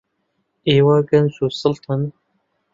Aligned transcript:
ئێوە 0.69 0.97
گەنج 1.09 1.33
و 1.43 1.47
سەڵتن. 1.59 2.01